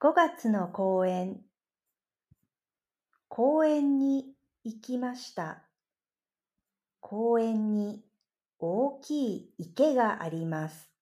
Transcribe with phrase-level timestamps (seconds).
[0.00, 1.40] 5月の公園
[3.26, 4.26] 公園に
[4.62, 5.64] 行きました。
[7.00, 8.04] 公園に
[8.60, 10.92] 大きい池があります。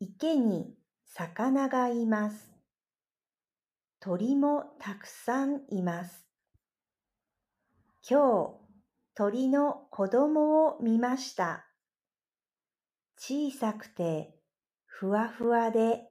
[0.00, 2.50] 池に魚がいます。
[4.00, 6.26] 鳥もたくさんいます。
[8.02, 8.54] 今日、
[9.14, 11.68] 鳥の子供を見ました。
[13.16, 14.34] 小さくて
[14.86, 16.10] ふわふわで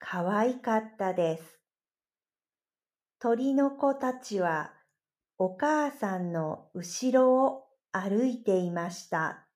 [0.00, 1.60] かわいかったです。
[3.20, 4.72] 鳥の子たちは
[5.38, 9.46] お母さんの後ろを歩いていました。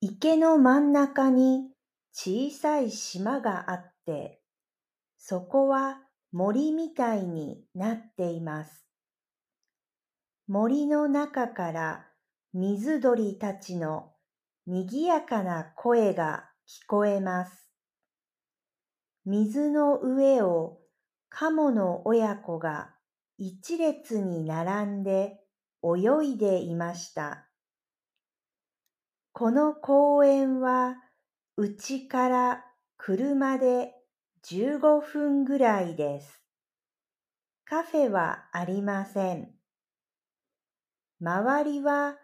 [0.00, 1.70] 池の真ん中に
[2.12, 4.40] 小さい島があって、
[5.18, 6.00] そこは
[6.32, 8.86] 森みたいになっています。
[10.48, 12.06] 森の中から
[12.56, 14.12] 水鳥たちの
[14.68, 17.68] にぎやかな声が聞こえます。
[19.24, 20.78] 水の上を
[21.28, 22.94] カモの親子が
[23.38, 25.40] 一列に並んで
[25.82, 27.48] 泳いでいました。
[29.32, 30.94] この公園は
[31.56, 32.64] うちから
[32.96, 33.94] 車で
[34.46, 36.40] 15分ぐらいです。
[37.64, 39.50] カフェはありません。
[41.20, 42.16] 周りは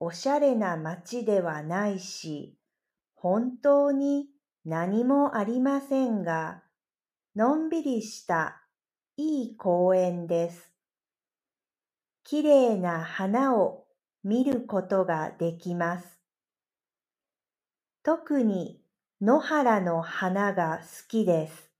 [0.00, 2.56] おしゃれな街ではないし、
[3.14, 4.26] 本当に
[4.64, 6.62] 何もありませんが、
[7.34, 8.62] のんびりした
[9.16, 10.72] いい公園です。
[12.22, 13.86] きれいな花を
[14.22, 16.20] 見ることができます。
[18.04, 18.80] 特に
[19.20, 21.72] 野原の花が好きです。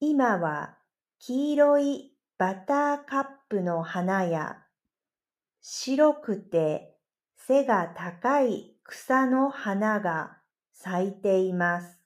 [0.00, 0.76] 今は
[1.18, 4.65] 黄色いバターカップの花や
[5.68, 6.96] 白くて
[7.36, 10.38] 背が高い草の花が
[10.72, 11.98] 咲いています。